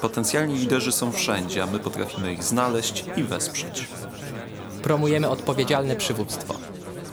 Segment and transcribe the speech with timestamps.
[0.00, 3.88] Potencjalni liderzy są wszędzie, a my potrafimy ich znaleźć i wesprzeć.
[4.82, 6.54] Promujemy odpowiedzialne przywództwo.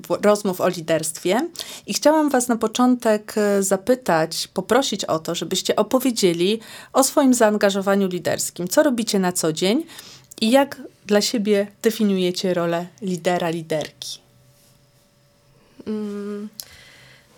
[0.09, 1.49] rozmów o liderstwie.
[1.87, 6.59] I chciałam Was na początek e, zapytać, poprosić o to, żebyście opowiedzieli
[6.93, 8.67] o swoim zaangażowaniu liderskim.
[8.67, 9.83] Co robicie na co dzień
[10.41, 14.19] i jak dla siebie definiujecie rolę lidera, liderki?
[15.87, 16.49] Mm.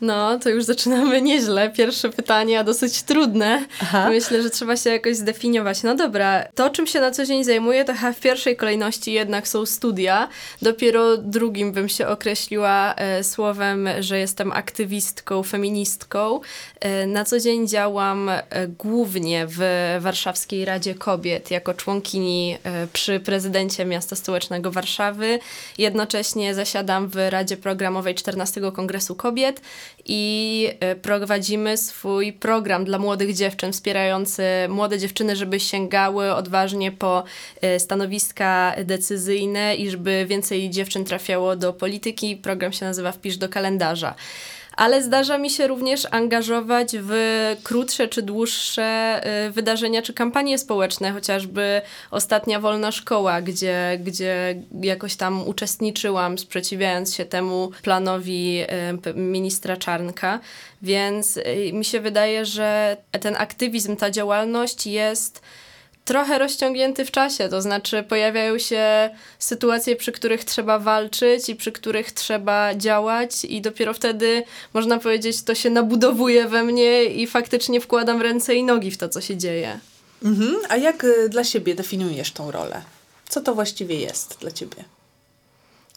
[0.01, 1.69] No, to już zaczynamy nieźle.
[1.69, 3.65] Pierwsze pytanie, a dosyć trudne.
[3.81, 4.09] Aha.
[4.09, 5.83] Myślę, że trzeba się jakoś zdefiniować.
[5.83, 9.47] No dobra, to czym się na co dzień zajmuję, to chyba w pierwszej kolejności jednak
[9.47, 10.27] są studia.
[10.61, 16.39] Dopiero drugim bym się określiła e, słowem, że jestem aktywistką, feministką.
[16.79, 19.59] E, na co dzień działam e, głównie w
[19.99, 25.39] Warszawskiej Radzie Kobiet jako członkini e, przy prezydencie Miasta Stołecznego Warszawy.
[25.77, 29.61] Jednocześnie zasiadam w Radzie Programowej 14 Kongresu Kobiet
[30.05, 37.23] i e, prowadzimy swój program dla młodych dziewczyn, wspierający młode dziewczyny, żeby sięgały odważnie po
[37.61, 42.37] e, stanowiska decyzyjne i żeby więcej dziewczyn trafiało do polityki.
[42.37, 44.15] Program się nazywa Wpisz do kalendarza
[44.75, 47.13] ale zdarza mi się również angażować w
[47.63, 51.81] krótsze czy dłuższe y, wydarzenia czy kampanie społeczne, chociażby
[52.11, 58.61] ostatnia wolna szkoła, gdzie, gdzie jakoś tam uczestniczyłam, sprzeciwiając się temu planowi
[59.07, 60.39] y, ministra Czarnka.
[60.81, 61.43] Więc y,
[61.73, 65.41] mi się wydaje, że ten aktywizm, ta działalność jest
[66.05, 71.71] trochę rozciągnięty w czasie, to znaczy pojawiają się sytuacje, przy których trzeba walczyć i przy
[71.71, 77.81] których trzeba działać i dopiero wtedy, można powiedzieć, to się nabudowuje we mnie i faktycznie
[77.81, 79.79] wkładam ręce i nogi w to, co się dzieje.
[80.23, 80.55] Mhm.
[80.69, 82.81] A jak y, dla siebie definiujesz tą rolę?
[83.29, 84.83] Co to właściwie jest dla ciebie?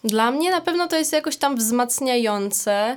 [0.05, 2.97] Dla mnie na pewno to jest jakoś tam wzmacniające,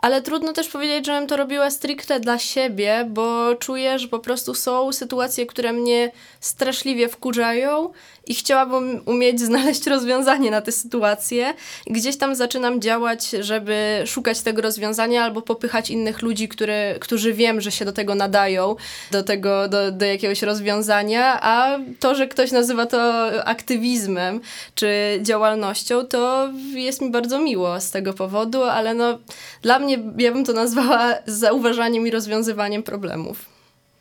[0.00, 4.54] ale trudno też powiedzieć, żebym to robiła stricte dla siebie, bo czuję, że po prostu
[4.54, 7.92] są sytuacje, które mnie straszliwie wkurzają
[8.26, 11.54] i chciałabym umieć znaleźć rozwiązanie na te sytuacje.
[11.86, 17.60] Gdzieś tam zaczynam działać, żeby szukać tego rozwiązania albo popychać innych ludzi, które, którzy wiem,
[17.60, 18.76] że się do tego nadają,
[19.10, 24.40] do tego, do, do jakiegoś rozwiązania, a to, że ktoś nazywa to aktywizmem
[24.74, 24.88] czy
[25.22, 29.18] działalnością, to jest mi bardzo miło z tego powodu, ale no
[29.62, 29.87] dla mnie
[30.18, 33.44] ja bym to nazwała zauważaniem i rozwiązywaniem problemów.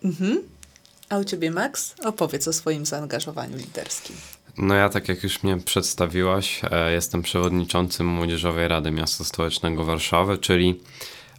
[0.03, 0.42] Mhm.
[1.09, 1.96] A u ciebie, Max?
[2.03, 4.16] Opowiedz o swoim zaangażowaniu liderskim.
[4.58, 10.38] No ja, tak jak już mnie przedstawiłaś, e, jestem przewodniczącym Młodzieżowej Rady Miasta Stołecznego Warszawy,
[10.38, 10.80] czyli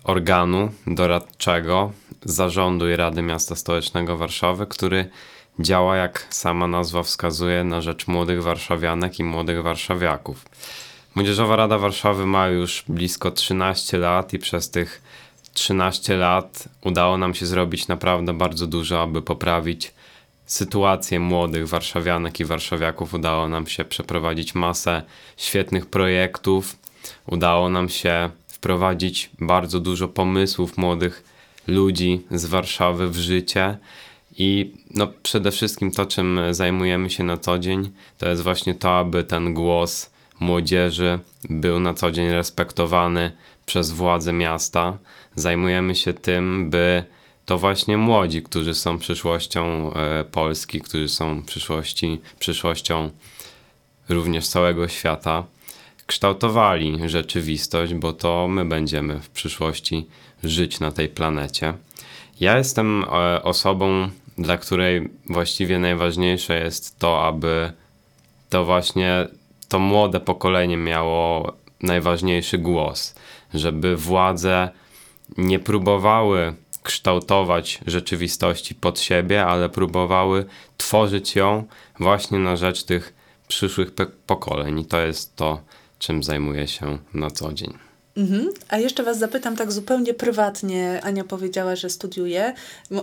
[0.05, 1.93] organu doradczego
[2.25, 5.11] Zarządu i Rady Miasta Stołecznego Warszawy, który
[5.61, 10.45] działa, jak sama nazwa wskazuje, na rzecz młodych warszawianek i młodych warszawiaków.
[11.15, 15.03] Młodzieżowa Rada Warszawy ma już blisko 13 lat i przez tych
[15.53, 19.95] 13 lat udało nam się zrobić naprawdę bardzo dużo, aby poprawić
[20.47, 23.15] sytuację młodych warszawianek i warszawiaków.
[23.15, 25.03] Udało nam się przeprowadzić masę
[25.37, 26.77] świetnych projektów.
[27.27, 31.25] Udało nam się wprowadzić bardzo dużo pomysłów młodych
[31.67, 33.79] ludzi z Warszawy w życie.
[34.37, 38.99] I no, przede wszystkim to, czym zajmujemy się na co dzień, to jest właśnie to,
[38.99, 40.11] aby ten głos
[40.41, 41.19] młodzieży
[41.51, 43.33] był na co dzień respektowany
[43.67, 44.99] przez władze miasta.
[45.35, 47.05] Zajmujemy się tym, by
[47.47, 53.11] to właśnie młodzi, którzy są przyszłością e, Polski, którzy są przyszłości, przyszłością
[54.09, 55.45] również całego świata,
[56.07, 60.07] kształtowali rzeczywistość, bo to my będziemy w przyszłości
[60.45, 61.75] żyć na tej planecie.
[62.41, 64.09] Ja jestem e, osobą,
[64.39, 67.73] dla której właściwie najważniejsze jest to, aby
[68.51, 69.29] to właśnie
[69.69, 73.15] to młode pokolenie miało najważniejszy głos,
[73.55, 74.71] żeby władze
[75.37, 80.45] nie próbowały kształtować rzeczywistości pod siebie, ale próbowały
[80.77, 81.65] tworzyć ją
[82.01, 83.15] właśnie na rzecz tych
[83.49, 83.91] przyszłych
[84.27, 84.79] pokoleń.
[84.81, 85.61] I to jest to,
[85.99, 87.88] czym zajmuję się na co dzień.
[88.19, 88.51] Mhm.
[88.69, 91.01] A jeszcze Was zapytam tak zupełnie prywatnie.
[91.03, 92.55] Ania powiedziała, że studiuje.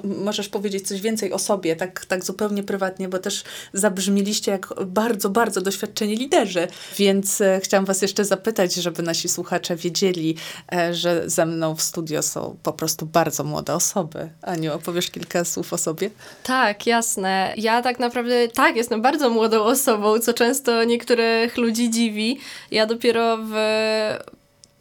[0.03, 5.29] Możesz powiedzieć coś więcej o sobie, tak, tak zupełnie prywatnie, bo też zabrzmieliście jak bardzo,
[5.29, 6.67] bardzo doświadczeni liderzy.
[6.97, 10.35] Więc e, chciałam Was jeszcze zapytać, żeby nasi słuchacze wiedzieli,
[10.73, 14.29] e, że ze mną w studio są po prostu bardzo młode osoby.
[14.41, 16.09] Aniu, opowiesz kilka słów o sobie?
[16.43, 17.53] Tak, jasne.
[17.57, 22.39] Ja tak naprawdę, tak, jestem bardzo młodą osobą, co często niektórych ludzi dziwi.
[22.71, 23.53] Ja dopiero w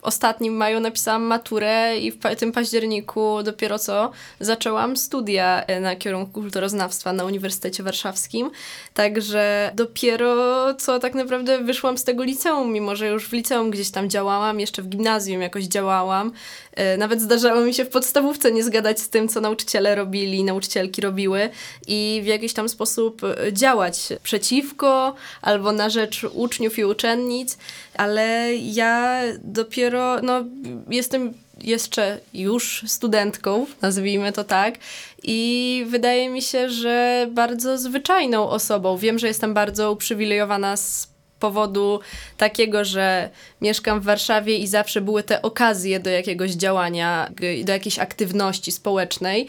[0.05, 4.11] ostatnim maju napisałam maturę i w tym październiku dopiero co
[4.41, 8.51] zaczęłam studia e, na kierunku kulturoznawstwa na Uniwersytecie Warszawskim.
[8.95, 13.91] Także dopiero co tak naprawdę wyszłam z tego liceum, mimo że już w liceum gdzieś
[13.91, 16.33] tam działałam, jeszcze w gimnazjum jakoś działałam.
[16.73, 21.01] E, Nawet zdarzało mi się w podstawówce nie zgadać z tym, co nauczyciele robili, nauczycielki
[21.03, 21.49] robiły
[21.87, 27.59] i w jakiś tam sposób e, działać przeciwko albo na rzecz uczniów i uczennic,
[27.95, 30.45] ale ja dopiero, no,
[30.91, 34.75] jestem jeszcze już studentką, nazwijmy to tak,
[35.23, 38.97] i wydaje mi się, że bardzo zwyczajną osobą.
[38.97, 42.01] Wiem, że jestem bardzo uprzywilejowana z powodu
[42.37, 43.31] takiego, że
[43.61, 47.31] mieszkam w Warszawie i zawsze były te okazje do jakiegoś działania,
[47.65, 49.49] do jakiejś aktywności społecznej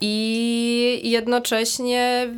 [0.00, 2.28] i jednocześnie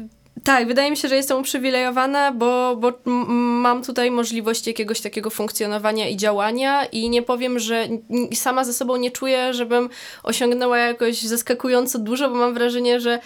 [0.45, 6.09] tak, wydaje mi się, że jestem uprzywilejowana, bo, bo mam tutaj możliwość jakiegoś takiego funkcjonowania
[6.09, 7.89] i działania i nie powiem, że
[8.35, 9.89] sama ze sobą nie czuję, żebym
[10.23, 13.19] osiągnęła jakoś zaskakująco dużo, bo mam wrażenie, że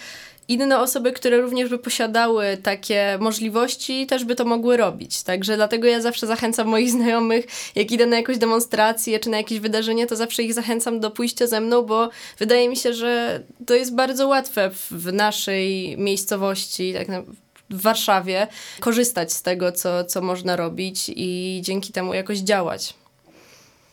[0.47, 5.23] inne osoby, które również by posiadały takie możliwości, też by to mogły robić.
[5.23, 7.45] Także dlatego ja zawsze zachęcam moich znajomych,
[7.75, 11.47] jak idę na jakąś demonstrację czy na jakieś wydarzenie, to zawsze ich zachęcam do pójścia
[11.47, 12.09] ze mną, bo
[12.39, 17.21] wydaje mi się, że to jest bardzo łatwe w, naszej miejscowości, tak na,
[17.69, 18.47] w Warszawie,
[18.79, 22.93] korzystać z tego, co, co można robić i dzięki temu jakoś działać.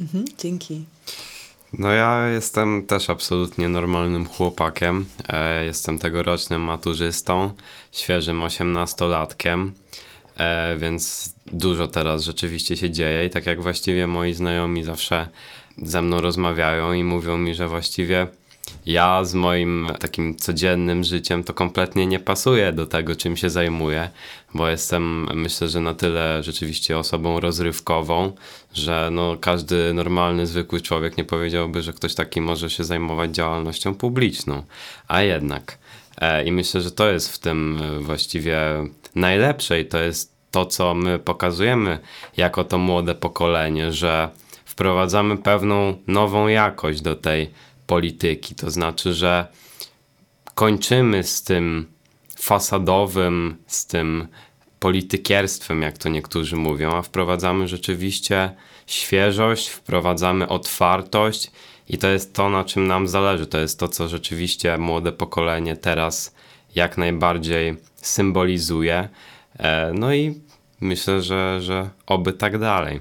[0.00, 0.85] Mhm, dzięki.
[1.78, 5.06] No ja jestem też absolutnie normalnym chłopakiem.
[5.28, 7.50] E, jestem tegorocznym maturzystą,
[7.93, 9.72] świeżym osiemnastolatkiem,
[10.37, 15.28] e, więc dużo teraz rzeczywiście się dzieje i tak jak właściwie moi znajomi zawsze
[15.82, 18.26] ze mną rozmawiają i mówią mi, że właściwie
[18.87, 24.11] ja z moim takim codziennym życiem to kompletnie nie pasuje do tego, czym się zajmuję,
[24.55, 28.32] bo jestem myślę, że na tyle rzeczywiście osobą rozrywkową,
[28.75, 33.94] że no, każdy normalny, zwykły człowiek nie powiedziałby, że ktoś taki może się zajmować działalnością
[33.94, 34.62] publiczną.
[35.09, 35.79] A jednak.
[36.19, 38.59] E, I myślę, że to jest w tym e, właściwie
[39.15, 41.99] najlepsze i to jest to, co my pokazujemy
[42.37, 44.29] jako to młode pokolenie, że
[44.65, 47.50] wprowadzamy pewną nową jakość do tej
[47.90, 48.54] polityki.
[48.54, 49.46] To znaczy, że
[50.54, 51.87] kończymy z tym
[52.38, 54.28] fasadowym, z tym
[54.81, 58.54] politykierstwem, jak to niektórzy mówią, a wprowadzamy rzeczywiście
[58.87, 61.50] świeżość, wprowadzamy otwartość
[61.88, 63.46] i to jest to, na czym nam zależy.
[63.46, 66.34] To jest to, co rzeczywiście młode pokolenie teraz
[66.74, 69.08] jak najbardziej symbolizuje.
[69.58, 70.41] E, No i
[70.81, 73.00] myślę, że, że oby tak dalej.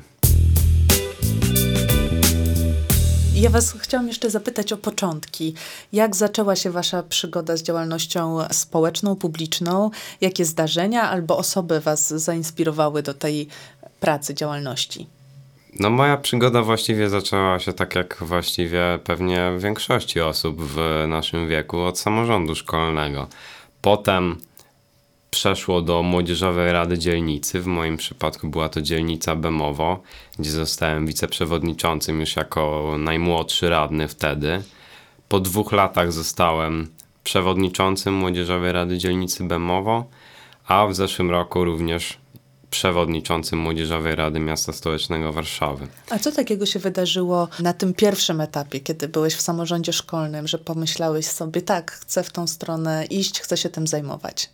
[3.40, 5.54] Ja Was chciałam jeszcze zapytać o początki.
[5.94, 9.92] Jak zaczęła się Wasza przygoda z działalnością społeczną, publiczną?
[10.22, 13.48] Jakie zdarzenia albo osoby Was zainspirowały do tej
[14.00, 15.08] pracy, działalności?
[15.80, 21.80] No moja przygoda właściwie zaczęła się tak jak właściwie pewnie większości osób w naszym wieku
[21.80, 23.28] od samorządu szkolnego.
[23.82, 24.38] Potem
[25.32, 27.62] przeszło do Młodzieżowej Rady Dzielnicy.
[27.62, 30.00] W moim przypadku była to dzielnica Bemowo,
[30.40, 34.64] gdzie zostałem wiceprzewodniczącym już jako najmłodszy radny wtedy.
[35.30, 36.88] Po dwóch latach zostałem
[37.24, 40.06] przewodniczącym Młodzieżowej Rady Dzielnicy Bemowo,
[40.68, 42.18] a w zeszłym roku również
[42.70, 45.88] przewodniczącym Młodzieżowej Rady Miasta Stołecznego Warszawy.
[46.10, 50.58] A co takiego się wydarzyło na tym pierwszym etapie, kiedy byłeś w samorządzie szkolnym, że
[50.58, 54.50] pomyślałeś sobie, tak, chcę w tą stronę iść, chcę się tym zajmować?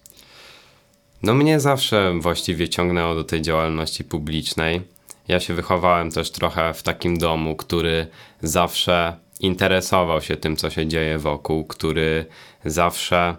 [1.26, 4.82] No mnie zawsze właściwie ciągnęło do tej działalności publicznej.
[5.28, 8.08] Ja się wychowałem też trochę w takim domu, który
[8.42, 12.26] zawsze interesował się tym, co się dzieje wokół, który
[12.66, 13.36] zawsze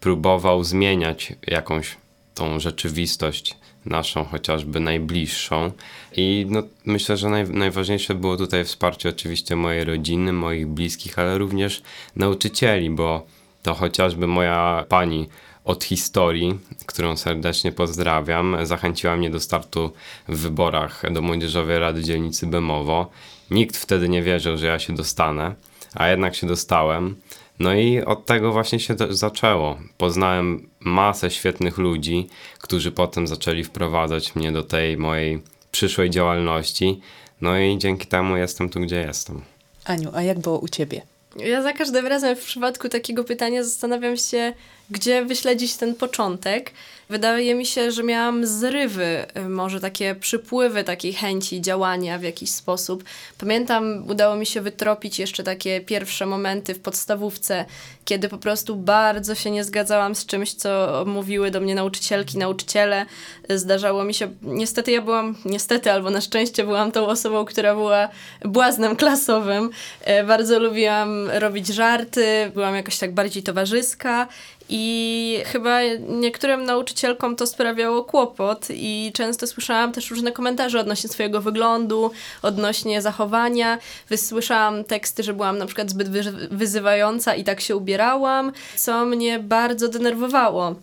[0.00, 1.96] próbował zmieniać jakąś
[2.34, 5.72] tą rzeczywistość naszą chociażby najbliższą.
[6.16, 11.38] I no, myślę, że naj, najważniejsze było tutaj wsparcie oczywiście mojej rodziny, moich bliskich, ale
[11.38, 11.82] również
[12.16, 13.26] nauczycieli, bo
[13.62, 15.28] to chociażby moja pani
[15.64, 19.90] od historii, którą serdecznie pozdrawiam, zachęciła mnie do startu
[20.28, 23.10] w wyborach do Młodzieżowej Rady Dzielnicy Bemowo.
[23.50, 25.54] Nikt wtedy nie wierzył, że ja się dostanę,
[25.94, 27.16] a jednak się dostałem.
[27.58, 29.78] No i od tego właśnie się zaczęło.
[29.98, 37.00] Poznałem masę świetnych ludzi, którzy potem zaczęli wprowadzać mnie do tej mojej przyszłej działalności.
[37.40, 39.42] No i dzięki temu jestem tu, gdzie jestem.
[39.84, 41.02] Aniu, a jak było u ciebie?
[41.36, 44.52] Ja za każdym razem w przypadku takiego pytania zastanawiam się,
[44.90, 46.72] gdzie wyśledzić ten początek.
[47.10, 52.50] Wydaje mi się, że miałam zrywy, y, może takie przypływy takiej chęci działania w jakiś
[52.50, 53.04] sposób.
[53.38, 57.64] Pamiętam, udało mi się wytropić jeszcze takie pierwsze momenty w podstawówce,
[58.04, 63.06] kiedy po prostu bardzo się nie zgadzałam z czymś, co mówiły do mnie nauczycielki, nauczyciele.
[63.48, 68.08] Zdarzało mi się, niestety ja byłam, niestety albo na szczęście byłam tą osobą, która była
[68.44, 69.70] błaznem klasowym.
[70.00, 74.28] E, bardzo lubiłam robić żarty, byłam jakoś tak bardziej towarzyska
[74.70, 81.40] i chyba niektórym nauczycielkom to sprawiało kłopot i często słyszałam też różne komentarze odnośnie swojego
[81.40, 82.10] wyglądu,
[82.42, 83.78] odnośnie zachowania.
[84.08, 86.08] Wysłyszałam teksty, że byłam na przykład zbyt
[86.50, 90.74] wyzywająca i tak się ubierałam, co mnie bardzo denerwowało.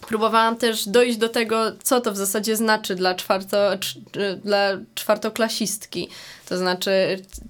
[0.00, 3.56] Próbowałam też dojść do tego, co to w zasadzie znaczy dla, czwarto,
[4.44, 6.08] dla czwartoklasistki.
[6.48, 6.90] To znaczy,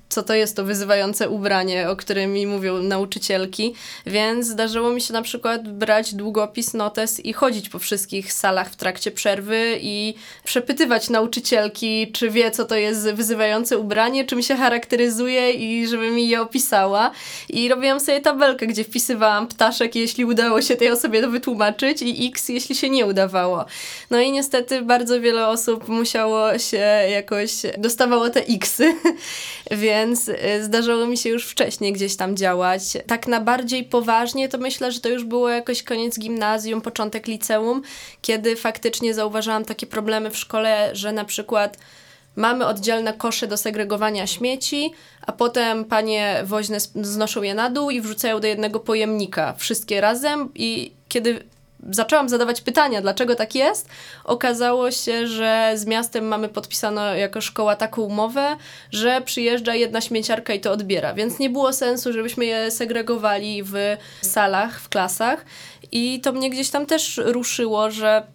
[0.09, 3.75] co to jest to wyzywające ubranie, o którym mi mówią nauczycielki.
[4.07, 8.76] Więc zdarzyło mi się na przykład brać długopis, notes i chodzić po wszystkich salach w
[8.76, 15.50] trakcie przerwy i przepytywać nauczycielki, czy wie, co to jest wyzywające ubranie, czym się charakteryzuje
[15.50, 17.11] i żeby mi je opisała.
[17.49, 22.33] I robiłam sobie tabelkę, gdzie wpisywałam ptaszek, jeśli udało się tej osobie to wytłumaczyć i
[22.37, 23.64] x, jeśli się nie udawało.
[24.11, 28.95] No i niestety bardzo wiele osób musiało się jakoś, dostawało te xy
[29.71, 32.83] więc y, zdarzyło mi się już wcześniej gdzieś tam działać.
[33.07, 37.83] Tak na bardziej poważnie to myślę, że to już było jakoś koniec gimnazjum, początek liceum,
[38.23, 41.78] kiedy faktycznie zauważyłam takie problemy w szkole, że na przykład
[42.37, 44.93] mamy oddzielne kosze do segregowania śmieci,
[45.26, 50.50] a potem panie woźne znoszą je na dół i wrzucają do jednego pojemnika wszystkie razem
[50.55, 51.45] i kiedy
[51.90, 53.88] zaczęłam zadawać pytania, dlaczego tak jest,
[54.25, 58.57] okazało się, że z miastem mamy podpisano jako szkoła taką umowę,
[58.90, 63.97] że przyjeżdża jedna śmieciarka i to odbiera, więc nie było sensu, żebyśmy je segregowali w
[64.23, 65.45] salach, w klasach.
[65.93, 68.26] I to mnie gdzieś tam też ruszyło, że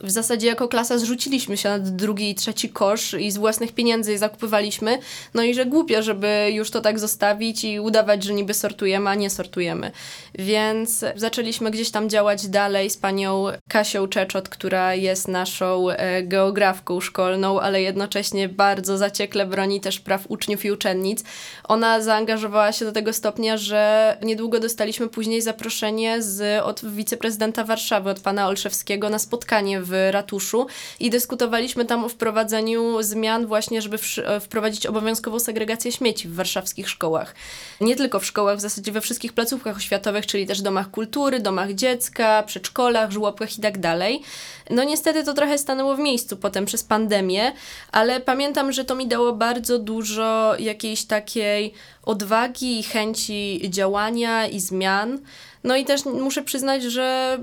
[0.00, 4.18] w zasadzie jako klasa zrzuciliśmy się na drugi i trzeci kosz i z własnych pieniędzy
[4.18, 4.98] zakupywaliśmy.
[5.34, 9.14] No i że głupio, żeby już to tak zostawić i udawać, że niby sortujemy, a
[9.14, 9.90] nie sortujemy.
[10.34, 17.00] Więc zaczęliśmy gdzieś tam działać dalej z panią Kasią Czeczot, która jest naszą e, geografką
[17.00, 21.24] szkolną, ale jednocześnie bardzo zaciekle broni też praw uczniów i uczennic.
[21.64, 28.10] Ona zaangażowała się do tego stopnia, że niedługo dostaliśmy później zaproszenie z, od wiceprezydenta Warszawy,
[28.10, 30.66] od pana Olszewskiego na spotkanie w ratuszu
[31.00, 36.88] i dyskutowaliśmy tam o wprowadzeniu zmian właśnie, żeby e, wprowadzić obowiązkową segregację śmieci w warszawskich
[36.88, 37.34] szkołach.
[37.80, 41.72] Nie tylko w szkołach, w zasadzie we wszystkich placówkach oświatowych, czyli też domach kultury, domach
[41.72, 44.22] dziecka, przedszkolach, żłobkach i tak dalej.
[44.70, 47.52] No niestety to trochę stanęło w miejscu potem przez pandemię,
[47.92, 54.60] ale pamiętam, że to mi dało bardzo dużo jakiejś takiej odwagi i chęci działania i
[54.60, 55.18] zmian.
[55.64, 57.38] No i też muszę przyznać, że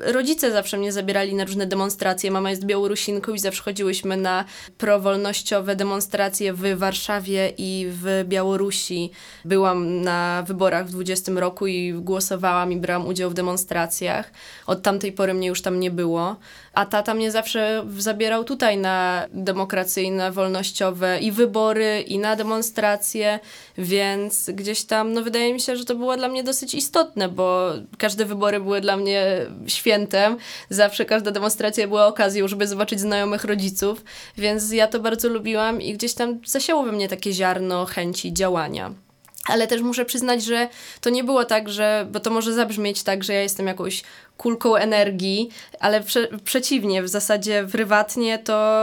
[0.00, 2.30] rodzice zawsze mnie zabierali na różne demonstracje.
[2.30, 4.44] Mama jest Białorusinką i zawsze chodziłyśmy na
[4.78, 9.10] prowolnościowe demonstracje w Warszawie i w Białorusi.
[9.44, 14.30] Byłam na wyborach w 20 roku i głosowałam i brałam udział w demonstracjach.
[14.66, 16.36] Od tamtej pory mnie już tam nie było.
[16.72, 23.40] A tata mnie zawsze zabierał tutaj na demokracyjne, wolnościowe i wybory, i na demonstracje,
[23.78, 27.55] więc gdzieś tam, no wydaje mi się, że to było dla mnie dosyć istotne, bo
[27.98, 30.36] każde wybory były dla mnie świętem.
[30.70, 34.04] Zawsze każda demonstracja była okazją, żeby zobaczyć znajomych rodziców,
[34.38, 39.05] więc ja to bardzo lubiłam i gdzieś tam zasiało we mnie takie ziarno chęci działania.
[39.48, 40.68] Ale też muszę przyznać, że
[41.00, 44.02] to nie było tak, że, bo to może zabrzmieć tak, że ja jestem jakąś
[44.36, 45.48] kulką energii,
[45.80, 48.82] ale prze, przeciwnie, w zasadzie prywatnie to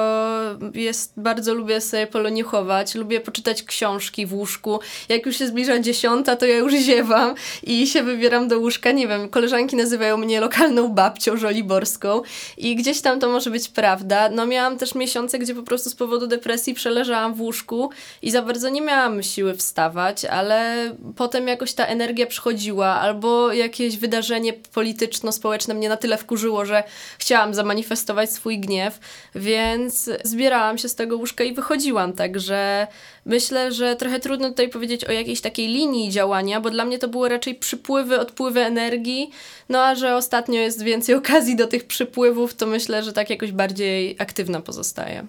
[0.74, 4.80] jest, bardzo lubię sobie poloniuchować, lubię poczytać książki w łóżku.
[5.10, 8.92] Jak już się zbliża dziesiąta, to ja już ziewam i się wybieram do łóżka.
[8.92, 12.22] Nie wiem, koleżanki nazywają mnie lokalną babcią żoliborską
[12.58, 14.30] i gdzieś tam to może być prawda.
[14.30, 17.90] No miałam też miesiące, gdzie po prostu z powodu depresji przeleżałam w łóżku
[18.22, 23.54] i za bardzo nie miałam siły wstawać, ale ale potem jakoś ta energia przychodziła, albo
[23.54, 26.84] jakieś wydarzenie polityczno-społeczne mnie na tyle wkurzyło, że
[27.20, 29.00] chciałam zamanifestować swój gniew,
[29.36, 32.88] więc zbierałam się z tego łóżka i wychodziłam, także
[33.26, 37.08] myślę, że trochę trudno tutaj powiedzieć o jakiejś takiej linii działania, bo dla mnie to
[37.08, 39.32] były raczej przypływy, odpływy energii,
[39.70, 43.52] no a że ostatnio jest więcej okazji do tych przypływów, to myślę, że tak jakoś
[43.52, 45.28] bardziej aktywna pozostaje.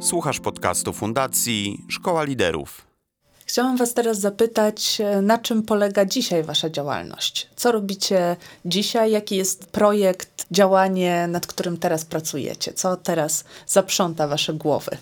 [0.00, 2.86] Słuchasz podcastu Fundacji Szkoła Liderów.
[3.46, 7.48] Chciałam Was teraz zapytać, e, na czym polega dzisiaj Wasza działalność?
[7.56, 9.10] Co robicie dzisiaj?
[9.10, 12.72] Jaki jest projekt, działanie, nad którym teraz pracujecie?
[12.72, 14.96] Co teraz zaprząta Wasze głowy?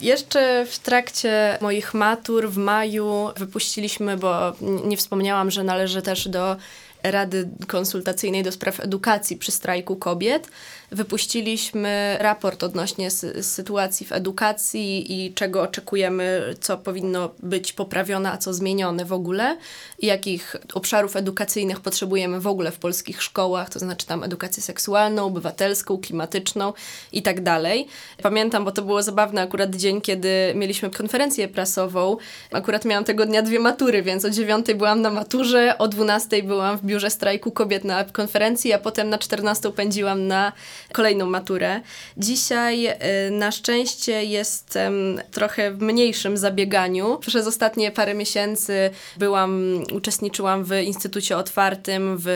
[0.00, 4.52] Jeszcze w trakcie moich matur w maju wypuściliśmy, bo
[4.84, 6.56] nie wspomniałam, że należy też do
[7.02, 10.48] Rady Konsultacyjnej do Spraw Edukacji przy strajku kobiet.
[10.92, 13.10] Wypuściliśmy raport odnośnie
[13.42, 19.56] sytuacji w edukacji i czego oczekujemy, co powinno być poprawione, a co zmienione w ogóle,
[20.02, 25.98] jakich obszarów edukacyjnych potrzebujemy w ogóle w polskich szkołach, to znaczy tam edukację seksualną, obywatelską,
[25.98, 26.72] klimatyczną
[27.12, 27.86] i tak dalej.
[28.22, 32.16] Pamiętam, bo to było zabawne akurat dzień, kiedy mieliśmy konferencję prasową.
[32.52, 36.78] Akurat miałam tego dnia dwie matury, więc o dziewiątej byłam na maturze, o dwunastej byłam
[36.78, 40.52] w biurze strajku kobiet na konferencji, a potem na czternastą pędziłam na
[40.92, 41.80] kolejną maturę.
[42.16, 42.96] Dzisiaj y,
[43.30, 47.18] na szczęście jestem trochę w mniejszym zabieganiu.
[47.18, 52.30] Przez ostatnie parę miesięcy byłam, uczestniczyłam w Instytucie Otwartym, w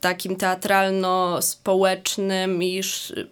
[0.00, 2.80] takim teatralno-społecznym i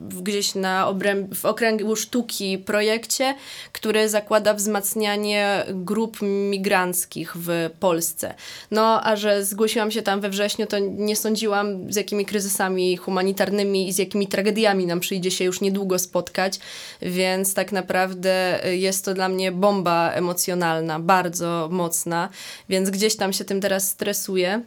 [0.00, 3.34] gdzieś na obręb, w okręgu sztuki projekcie,
[3.72, 8.34] który zakłada wzmacnianie grup migranckich w Polsce.
[8.70, 13.88] No, a że zgłosiłam się tam we wrześniu, to nie sądziłam z jakimi kryzysami humanitarnymi
[13.88, 16.58] i z jakimi tragediami nam przyjdzie się już niedługo spotkać,
[17.02, 22.28] więc tak naprawdę jest to dla mnie bomba emocjonalna, bardzo mocna,
[22.68, 24.62] więc gdzieś tam się tym teraz stresuję.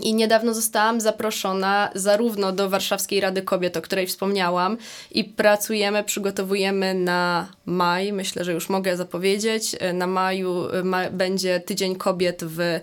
[0.00, 4.76] I niedawno zostałam zaproszona zarówno do Warszawskiej Rady Kobiet, o której wspomniałam,
[5.10, 9.76] i pracujemy, przygotowujemy na maj, myślę, że już mogę zapowiedzieć.
[9.94, 12.80] Na maju ma, będzie Tydzień Kobiet w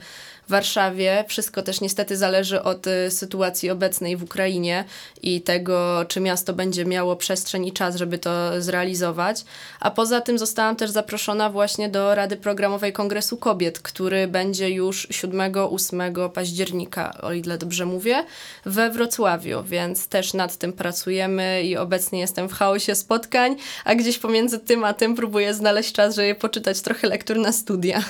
[0.50, 1.25] Warszawie.
[1.27, 4.86] Wszystko też niestety zależy od y, sytuacji obecnej w Ukrainie
[5.22, 9.46] i tego, czy miasto będzie miało przestrzeń i czas, żeby to zrealizować.
[9.79, 15.08] A poza tym zostałam też zaproszona właśnie do Rady Programowej Kongresu Kobiet, który będzie już
[15.08, 18.25] 7-8 października, o ile dobrze mówię,
[18.66, 23.55] we Wrocławiu, więc też nad tym pracujemy i obecnie jestem w chaosie spotkań,
[23.86, 28.03] a gdzieś pomiędzy tym a tym próbuję znaleźć czas, żeby poczytać trochę lektur na studia.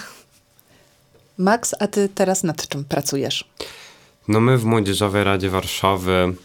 [1.38, 3.45] Max, a ty teraz nad czym pracujesz?
[4.28, 6.36] No my w Młodzieżowej Radzie Warszawy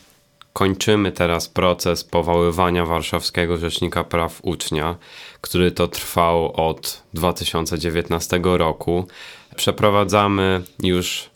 [0.53, 4.97] kończymy teraz proces powoływania Warszawskiego Rzecznika Praw Ucznia,
[5.41, 9.07] który to trwał od 2019 roku.
[9.57, 11.31] Przeprowadzamy już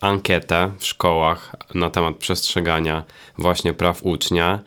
[0.00, 3.04] ankietę w szkołach na temat przestrzegania
[3.38, 4.58] właśnie praw ucznia.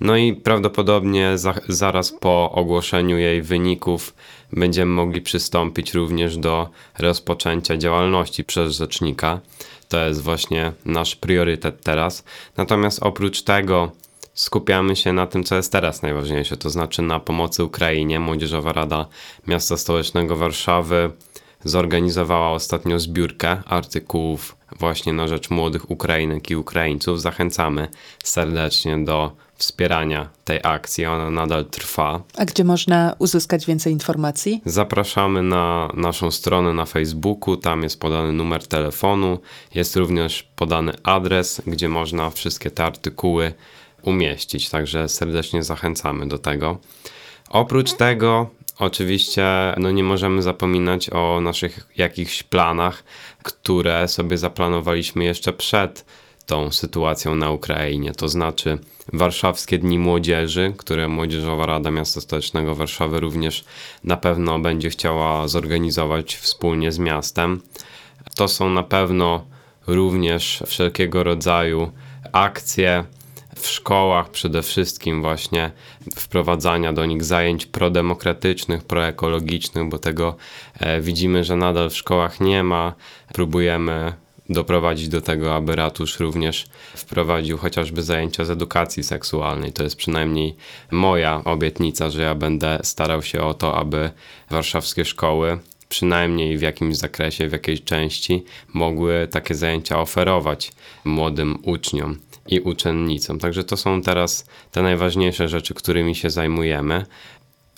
[0.00, 4.14] No i prawdopodobnie za, zaraz po ogłoszeniu jej wyników
[4.52, 9.40] będziemy mogli przystąpić również do rozpoczęcia działalności przez rzecznika.
[9.88, 12.24] To jest właśnie nasz priorytet teraz.
[12.56, 13.90] Natomiast oprócz tego
[14.34, 18.20] skupiamy się na tym, co jest teraz najważniejsze, to znaczy na pomocy Ukrainie.
[18.20, 19.06] Młodzieżowa Rada
[19.46, 21.10] Miasta Stołecznego Warszawy
[21.64, 27.20] zorganizowała ostatnio zbiórkę artykułów właśnie na rzecz młodych Ukrainek i Ukraińców.
[27.20, 27.88] Zachęcamy
[28.24, 31.06] serdecznie do wspierania tej akcji.
[31.06, 32.22] Ona nadal trwa.
[32.36, 34.62] A gdzie można uzyskać więcej informacji?
[34.64, 37.56] Zapraszamy na naszą stronę na Facebooku.
[37.56, 39.38] Tam jest podany numer telefonu.
[39.74, 43.52] Jest również podany adres, gdzie można wszystkie te artykuły
[44.02, 44.70] umieścić.
[44.70, 46.78] Także serdecznie zachęcamy do tego.
[47.50, 49.44] Oprócz tego Oczywiście
[49.76, 53.04] no nie możemy zapominać o naszych jakichś planach,
[53.42, 56.04] które sobie zaplanowaliśmy jeszcze przed
[56.50, 58.12] tą sytuacją na Ukrainie.
[58.12, 58.78] To znaczy
[59.12, 63.64] Warszawskie Dni Młodzieży, które Młodzieżowa Rada Miasta Stołecznego Warszawy również
[64.04, 67.60] na pewno będzie chciała zorganizować wspólnie z miastem.
[68.36, 69.46] To są na pewno
[69.86, 71.90] również wszelkiego rodzaju
[72.32, 73.04] akcje,
[73.56, 75.70] w szkołach przede wszystkim właśnie
[76.16, 80.36] wprowadzania do nich zajęć prodemokratycznych, proekologicznych, bo tego
[80.78, 82.94] e, widzimy, że nadal w szkołach nie ma.
[83.32, 84.12] Próbujemy
[84.50, 89.72] doprowadzić do tego, aby ratusz również wprowadził chociażby zajęcia z edukacji seksualnej.
[89.72, 90.56] To jest przynajmniej
[90.90, 94.10] moja obietnica, że ja będę starał się o to, aby
[94.50, 95.58] warszawskie szkoły
[95.88, 100.72] przynajmniej w jakimś zakresie, w jakiejś części mogły takie zajęcia oferować
[101.04, 103.38] młodym uczniom i uczennicom.
[103.38, 107.06] Także to są teraz te najważniejsze rzeczy, którymi się zajmujemy.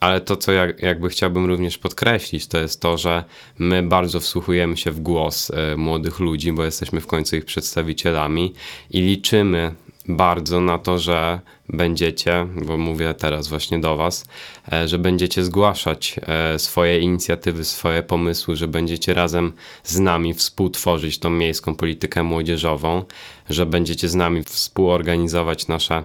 [0.02, 3.24] Ale to, co ja, jakby chciałbym również podkreślić, to jest to, że
[3.58, 8.52] my bardzo wsłuchujemy się w głos e, młodych ludzi, bo jesteśmy w końcu ich przedstawicielami
[8.90, 9.74] i liczymy
[10.08, 14.24] bardzo na to, że będziecie, bo mówię teraz właśnie do Was,
[14.72, 19.52] e, że będziecie zgłaszać e, swoje inicjatywy, swoje pomysły, że będziecie razem
[19.84, 23.04] z nami współtworzyć tą miejską politykę młodzieżową,
[23.50, 26.04] że będziecie z nami współorganizować nasze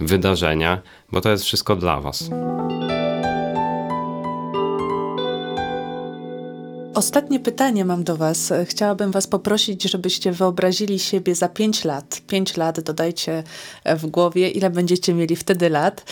[0.00, 0.82] wydarzenia,
[1.12, 2.30] bo to jest wszystko dla Was.
[6.96, 8.52] Ostatnie pytanie mam do Was.
[8.64, 12.20] Chciałabym Was poprosić, żebyście wyobrazili siebie za 5 lat.
[12.26, 13.42] 5 lat dodajcie
[13.84, 16.04] w głowie, ile będziecie mieli wtedy lat.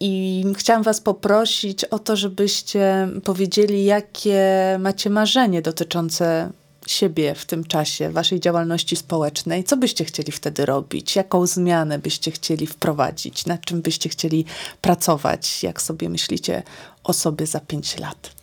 [0.00, 4.44] I chciałam Was poprosić o to, żebyście powiedzieli, jakie
[4.78, 6.50] macie marzenie dotyczące
[6.86, 9.64] siebie w tym czasie, Waszej działalności społecznej.
[9.64, 11.16] Co byście chcieli wtedy robić?
[11.16, 13.46] Jaką zmianę byście chcieli wprowadzić?
[13.46, 14.44] Nad czym byście chcieli
[14.80, 15.62] pracować?
[15.62, 16.62] Jak sobie myślicie
[17.04, 18.35] o sobie za 5 lat?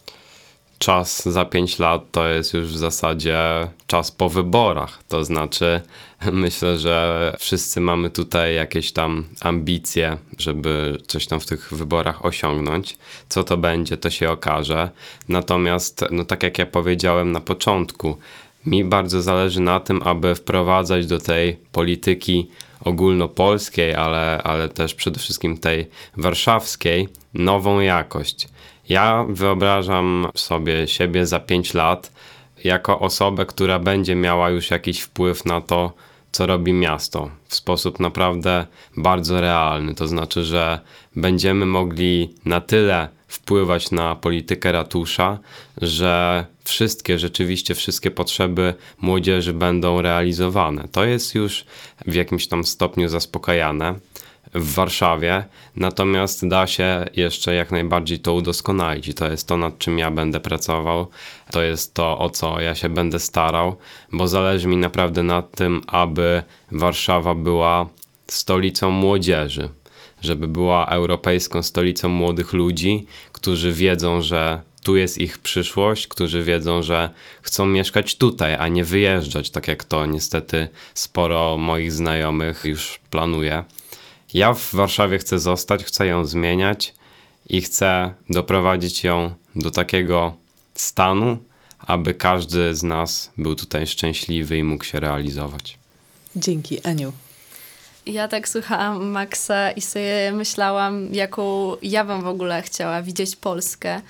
[0.83, 3.37] Czas za 5 lat to jest już w zasadzie
[3.87, 5.03] czas po wyborach.
[5.07, 5.81] To znaczy,
[6.31, 12.97] myślę, że wszyscy mamy tutaj jakieś tam ambicje, żeby coś tam w tych wyborach osiągnąć.
[13.29, 14.89] Co to będzie, to się okaże.
[15.29, 18.17] Natomiast, no tak jak ja powiedziałem na początku,
[18.65, 22.49] mi bardzo zależy na tym, aby wprowadzać do tej polityki
[22.81, 28.47] ogólnopolskiej, ale, ale też przede wszystkim tej warszawskiej, nową jakość.
[28.89, 32.11] Ja wyobrażam sobie siebie za 5 lat
[32.63, 35.93] jako osobę, która będzie miała już jakiś wpływ na to,
[36.31, 38.65] co robi miasto w sposób naprawdę
[38.97, 39.95] bardzo realny.
[39.95, 40.79] To znaczy, że
[41.15, 45.39] będziemy mogli na tyle wpływać na politykę ratusza,
[45.81, 50.87] że wszystkie, rzeczywiście wszystkie potrzeby młodzieży będą realizowane.
[50.91, 51.65] To jest już
[52.07, 53.95] w jakimś tam stopniu zaspokajane
[54.55, 59.77] w Warszawie, natomiast da się jeszcze jak najbardziej to udoskonalić i to jest to, nad
[59.77, 61.07] czym ja będę pracował,
[61.51, 63.75] to jest to, o co ja się będę starał,
[64.11, 67.89] bo zależy mi naprawdę na tym, aby Warszawa była
[68.27, 69.69] stolicą młodzieży,
[70.21, 76.83] żeby była europejską stolicą młodych ludzi, którzy wiedzą, że tu jest ich przyszłość, którzy wiedzą,
[76.83, 77.09] że
[77.41, 83.63] chcą mieszkać tutaj, a nie wyjeżdżać, tak jak to niestety sporo moich znajomych już planuje.
[84.33, 86.93] Ja w Warszawie chcę zostać, chcę ją zmieniać
[87.49, 90.33] i chcę doprowadzić ją do takiego
[90.75, 91.37] stanu,
[91.79, 95.77] aby każdy z nas był tutaj szczęśliwy i mógł się realizować.
[96.35, 97.11] Dzięki, Aniu.
[98.05, 104.01] Ja tak słuchałam Maxa i sobie myślałam, jaką ja bym w ogóle chciała widzieć Polskę.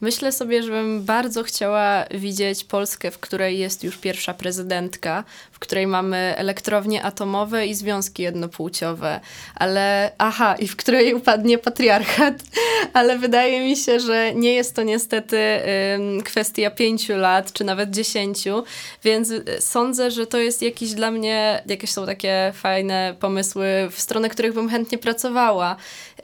[0.00, 5.24] Myślę sobie, że bym bardzo chciała widzieć Polskę, w której jest już pierwsza prezydentka,
[5.58, 9.20] w której mamy elektrownie atomowe i związki jednopłciowe,
[9.54, 12.34] ale aha, i w której upadnie patriarchat,
[12.92, 15.38] ale wydaje mi się, że nie jest to niestety
[15.94, 18.64] ym, kwestia pięciu lat, czy nawet dziesięciu,
[19.04, 24.00] więc y, sądzę, że to jest jakiś dla mnie, jakieś są takie fajne pomysły, w
[24.00, 25.76] stronę których bym chętnie pracowała.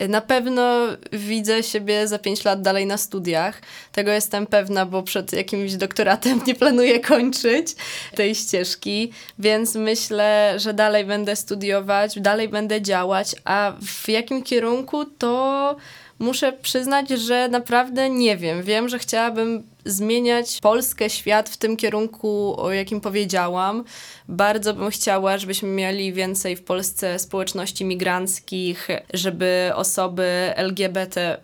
[0.03, 3.63] Y, Na pewno widzę siebie za pięć lat dalej na studiach.
[3.93, 7.75] Tego jestem pewna, bo przed jakimś doktoratem nie planuję kończyć
[8.15, 15.05] tej ścieżki, więc myślę, że dalej będę studiować, dalej będę działać, a w jakim kierunku
[15.05, 15.77] to
[16.19, 18.63] muszę przyznać, że naprawdę nie wiem.
[18.63, 23.85] Wiem, że chciałabym zmieniać Polskę, świat w tym kierunku, o jakim powiedziałam.
[24.29, 31.41] Bardzo bym chciała, żebyśmy mieli więcej w Polsce społeczności migranckich, żeby osoby LGBT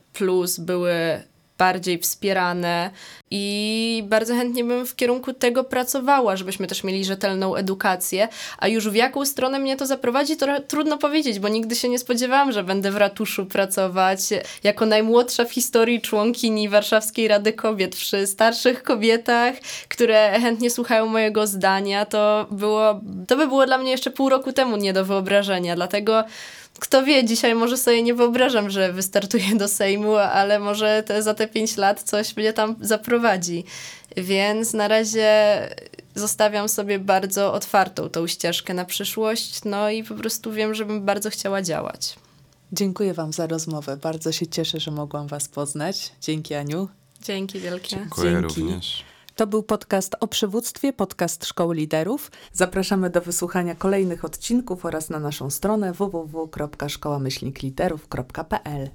[0.59, 1.23] były
[1.61, 2.91] bardziej wspierane
[3.31, 8.89] i bardzo chętnie bym w kierunku tego pracowała, żebyśmy też mieli rzetelną edukację, a już
[8.89, 12.65] w jaką stronę mnie to zaprowadzi, to trudno powiedzieć, bo nigdy się nie spodziewałam, że
[12.65, 14.21] będę w ratuszu pracować
[14.63, 17.97] jako najmłodsza w historii członkini Warszawskiej Rady Kobiet.
[17.97, 19.55] Przy starszych kobietach,
[19.89, 24.53] które chętnie słuchają mojego zdania, to było, to by było dla mnie jeszcze pół roku
[24.53, 26.25] temu nie do wyobrażenia, dlatego
[26.81, 31.35] kto wie, dzisiaj może sobie nie wyobrażam, że wystartuję do Sejmu, ale może te, za
[31.35, 33.65] te pięć lat coś mnie tam zaprowadzi.
[34.17, 35.29] Więc na razie
[36.15, 41.05] zostawiam sobie bardzo otwartą tą ścieżkę na przyszłość, no i po prostu wiem, że bym
[41.05, 42.17] bardzo chciała działać.
[42.73, 43.97] Dziękuję Wam za rozmowę.
[43.97, 46.13] Bardzo się cieszę, że mogłam Was poznać.
[46.21, 46.89] Dzięki, Aniu.
[47.23, 47.97] Dzięki wielkie.
[47.97, 48.61] Dziękuję Dzięki.
[48.61, 49.05] również.
[49.41, 52.31] To był podcast o przywództwie, podcast Szkoły Liderów.
[52.53, 58.91] Zapraszamy do wysłuchania kolejnych odcinków oraz na naszą stronę www.szkołamyślnikliderów.pl.